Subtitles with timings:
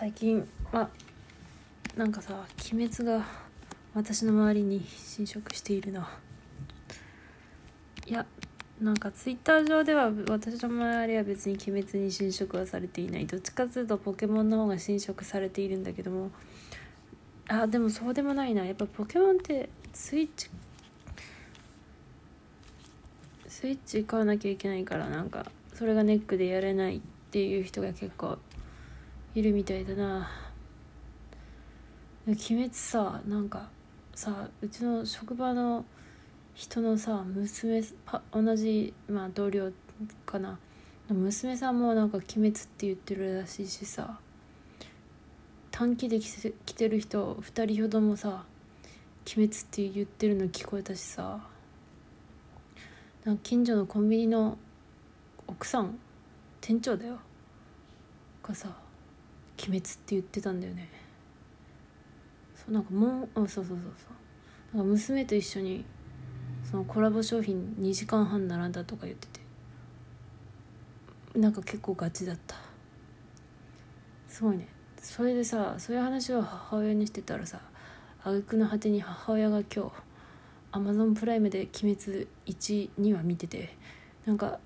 [0.00, 0.88] 最近は
[1.94, 3.22] なんかさ「鬼滅」が
[3.92, 6.10] 私の周りに侵食しているな。
[8.06, 8.24] いや
[8.80, 13.26] なんかツイッター上では私の周りは別に鬼滅に侵食はされていない。
[13.26, 16.30] どっちかというとポケモンの方が侵食されているんだけども。
[17.48, 18.64] あでもそうでもないな。
[18.64, 20.48] やっぱポケモンってスイッチ
[23.48, 28.38] スイッチ買わなきゃいけないからなんかそれがネックでやれないっていう人が結構
[29.34, 30.28] いるみたいだな。
[32.26, 33.68] 鬼滅さなんか
[34.14, 35.84] さうちの職場の
[36.54, 39.70] 人のさ娘パ同じ、まあ、同僚
[40.26, 40.58] かな。
[41.08, 44.18] 娘さんもなんか「鬼滅」って言ってるらしいしさ。
[45.70, 48.44] 短期で来て来てる人2人ほどもさ
[49.26, 51.40] 「鬼滅」って言ってるの聞こえたしさ。
[53.24, 54.58] なんか近所のコンビニの
[55.46, 55.98] 奥さん
[56.60, 57.18] 店長だよ。
[58.42, 58.76] がさ
[59.60, 60.88] 「鬼滅」って言ってたんだよね。
[62.54, 63.78] そうなんかもうあそうそうそうそ
[64.74, 64.76] う。
[64.76, 65.84] なんか娘と一緒に
[66.64, 69.40] そのコラボ商品2時間半並んだとか言ってて。
[71.38, 72.56] なんか結構ガチだった。
[74.26, 74.68] すごいね。
[75.00, 77.60] それでさそういう話を母親にしてたらさ
[78.22, 79.92] 挙句の果てに母親が今日
[80.72, 83.76] アマゾンプライムで「鬼滅1」2話見てて
[84.26, 84.60] なんか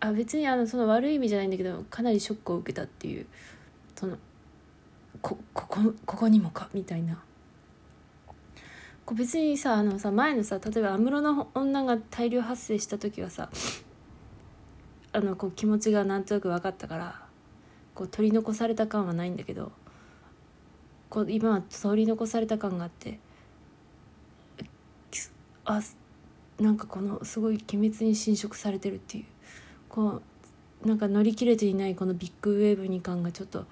[0.00, 3.26] あ別にあのその悪い意味じゃないんだけどかなりショックを受けたっていう
[3.98, 4.16] その
[5.20, 6.68] こここここにもか？
[6.72, 7.18] みたいな。
[9.04, 13.50] こう別にさあのさ前のさ例えば安室の女が大量発生した時はさ
[15.12, 17.22] あのこう気持ちがなんとなく分かったから
[17.94, 19.72] こう取り残された感はないんだけど
[21.08, 23.18] こう今は取り残された感があって
[25.64, 25.80] あ
[26.60, 29.24] なんかこのすごい鬼滅に侵食されてるっていう
[29.88, 30.20] こ
[30.84, 33.64] うなんか乗り切れていないこのビッグウェーブに感がちょっと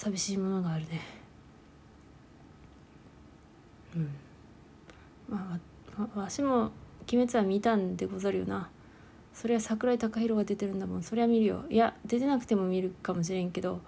[0.00, 1.02] 寂しいものがあるね。
[3.94, 4.08] うん。
[5.28, 5.58] ま
[6.14, 6.70] あわしも
[7.12, 8.70] 「鬼滅」は見たんでござるよな。
[9.34, 11.02] それは桜井貴弘が出てるんだもん。
[11.02, 11.66] そりゃ見るよ。
[11.68, 13.82] いや出てなくても見るかもしれんけど。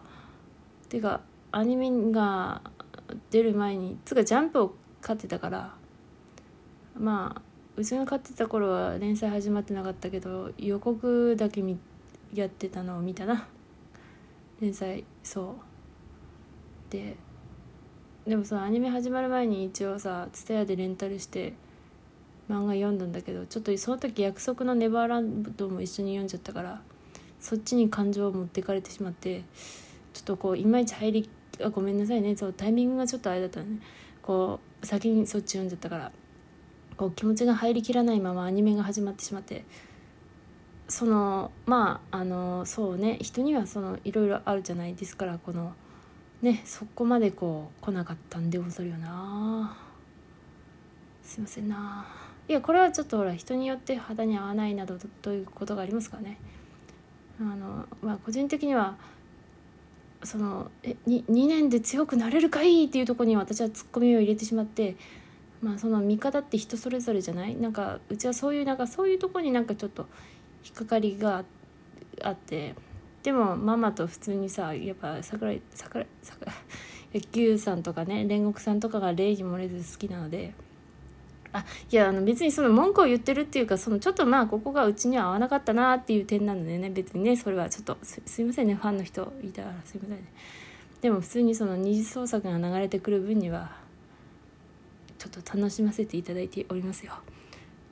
[0.91, 2.61] てかアニメが
[3.31, 5.75] 出る前につかジャンプを買ってたから。
[6.95, 7.43] まあ
[7.75, 11.65] うちが買ってた頃は連載始まってなかったけど予告だけ
[12.35, 13.49] やってたのを見たな。
[14.61, 15.72] 連載そう。
[16.93, 17.17] で
[18.27, 21.55] でもさアニメ始まる前に一応さ TSUTAYA でレンタルして
[22.51, 26.83] 漫画読んだんだけどちょっとその時「約束のネバーランド」も一緒に読んじゃったから
[27.41, 29.43] そっちに感情を持ってかれてしまって
[30.13, 31.31] ちょっとこういまいち入り
[31.63, 32.37] あごめんなさいね。
[32.37, 33.81] そうタイミングがちょっとあれだったね。
[34.21, 36.13] こう先にそっち読んじゃったから
[36.97, 39.65] こう気持ちが入りきらないままアニメが始まってしまって
[40.89, 43.19] そのまああのそうね。
[43.21, 44.95] 人にはそのいろいろあるじゃない？
[44.95, 45.75] ですからこの
[46.43, 49.77] ねそこまでこう来なかったんでござるよな。
[51.23, 52.05] すいませんな。
[52.49, 56.39] いやこれはちょっとほら人によって肌に合わないなどということがありますからね。
[57.41, 58.97] あのまあ個人的には
[60.25, 64.97] そのえ 2, 2年で強くなれるかいっていうとこに私はツッコミを入れてしまって
[65.63, 67.57] まあその見方って人それぞれじゃない？
[67.57, 70.07] なんかうちはそういうなんかそういうとこになんかちょっと
[70.65, 71.45] 引っかかりが
[72.23, 72.75] あって
[73.23, 76.55] でもママと普通にさやっぱ桜井桜井桜井
[77.15, 80.53] 野球さんとかね煉獄さんとかが礼に漏れず好きなので。
[81.55, 86.89] あいやあの別にその文句を言ってるっていうかそのちょっとまあここがうちには合わなかったなっていう点なのでね。
[86.89, 89.75] 別にねそれはちょっとすいませんねファンの人いたら。
[89.85, 90.25] すいませんね。
[91.03, 93.77] でも普通にその二次創作が流れてくる分には
[95.19, 97.13] ちょっと楽しませていただいておりますよ。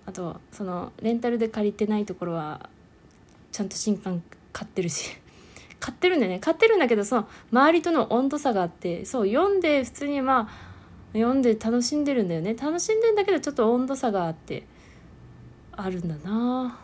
[0.06, 2.70] あとそのレンタルで借りてないところは
[3.52, 4.22] ちゃんと新刊
[4.52, 5.16] 買ってるし。
[5.80, 6.38] 買ってるんだよね。
[6.40, 10.48] 買ってるんだけどその周りとの温度差があってそう読んで普通にまあ
[11.14, 12.54] 読んで楽しんでるんだよね。
[12.54, 14.66] 楽しんでんだけどちょっと温度差があって
[15.72, 16.78] あるんだな。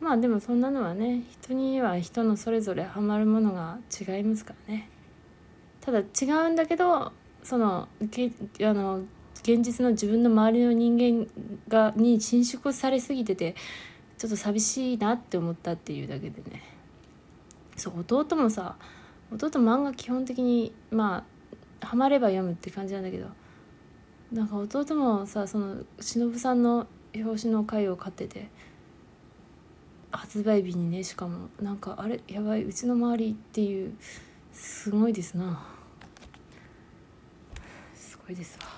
[0.00, 4.88] まあでもそんなのはね人には人のそれぞれハマるものが違いますからね。
[5.80, 7.12] ただ違うんだけど
[7.42, 8.30] そのけ
[8.62, 9.02] あの
[9.42, 11.26] 現実の自分の周りの人間
[11.68, 13.54] がに侵食されすぎてて
[14.18, 16.62] ちょっと寂しいなって思ったっていうだけでね
[17.76, 18.76] そう弟もさ
[19.32, 21.24] 弟漫画基本的にま
[21.80, 23.28] あハマれば読むって感じなんだけど
[24.32, 28.48] なんか弟もさその忍さんの表紙の回を買ってて
[30.10, 33.96] 発売日にねしかもなんかあれやばいうちの周りっていう
[34.52, 35.78] すごいですな。
[38.28, 38.77] これですわ